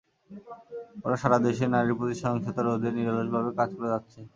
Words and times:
ওরা 1.05 1.17
সারা 1.21 1.37
দেশে 1.45 1.65
নারীর 1.67 1.97
প্রতি 1.97 2.15
সহিংসতা 2.21 2.61
রোধে 2.61 2.89
নিরলসভাবে 2.95 3.51
কাজ 3.59 3.69
করে 3.77 3.89
যাচ্ছে। 3.93 4.19